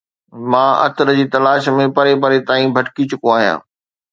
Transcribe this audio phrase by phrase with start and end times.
[0.53, 3.59] مان عطر جي تلاش ۾ پري پري تائين ڀٽڪي چڪو آهيان